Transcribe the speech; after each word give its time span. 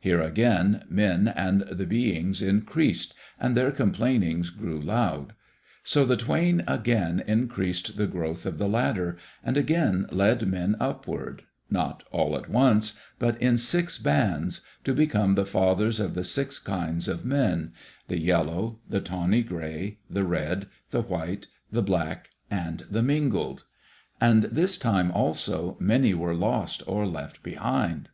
Here 0.00 0.22
again 0.22 0.86
men 0.88 1.28
and 1.28 1.60
the 1.70 1.84
beings 1.84 2.40
increased, 2.40 3.12
and 3.38 3.54
their 3.54 3.70
complainings 3.70 4.48
grew 4.48 4.80
loud. 4.80 5.34
So 5.84 6.06
the 6.06 6.16
Twain 6.16 6.64
again 6.66 7.22
increased 7.26 7.98
the 7.98 8.06
growth 8.06 8.46
of 8.46 8.56
the 8.56 8.70
ladder, 8.70 9.18
and 9.44 9.58
again 9.58 10.06
led 10.10 10.46
men 10.48 10.76
upward, 10.80 11.42
not 11.68 12.04
all 12.10 12.38
at 12.38 12.48
once, 12.48 12.98
but 13.18 13.36
in 13.38 13.58
six 13.58 13.98
bands, 13.98 14.62
to 14.84 14.94
become 14.94 15.34
the 15.34 15.44
fathers 15.44 16.00
of 16.00 16.14
the 16.14 16.24
six 16.24 16.58
kinds 16.58 17.06
of 17.06 17.26
men, 17.26 17.72
the 18.08 18.18
yellow, 18.18 18.80
the 18.88 19.02
tawny 19.02 19.42
gray, 19.42 19.98
the 20.08 20.24
red, 20.24 20.68
the 20.88 21.02
white, 21.02 21.48
the 21.70 21.82
black, 21.82 22.30
and 22.50 22.86
the 22.90 23.02
mingled. 23.02 23.64
And 24.22 24.44
this 24.44 24.78
time 24.78 25.10
also 25.10 25.76
many 25.78 26.14
were 26.14 26.34
lost 26.34 26.82
or 26.86 27.06
left 27.06 27.42
behind. 27.42 28.08